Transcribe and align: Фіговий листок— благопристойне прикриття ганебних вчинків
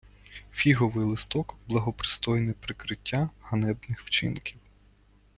Фіговий 0.51 1.05
листок— 1.05 1.55
благопристойне 1.67 2.53
прикриття 2.53 3.29
ганебних 3.41 4.03
вчинків 4.03 4.59